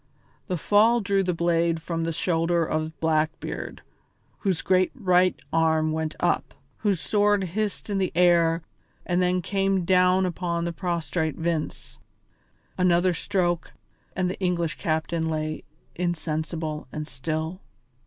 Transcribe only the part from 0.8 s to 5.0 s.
drew the blade from the shoulder of Blackbeard, whose great